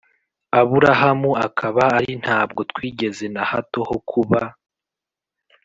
[0.59, 4.41] Aburahamu akaba ari ntabwo twigeze na hato ho kuba